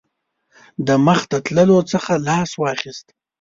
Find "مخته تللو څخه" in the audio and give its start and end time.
1.05-2.11